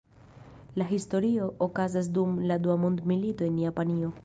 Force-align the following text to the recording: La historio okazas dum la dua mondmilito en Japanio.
La 0.81 0.87
historio 0.91 1.51
okazas 1.67 2.11
dum 2.17 2.41
la 2.53 2.57
dua 2.65 2.81
mondmilito 2.87 3.49
en 3.53 3.63
Japanio. 3.69 4.15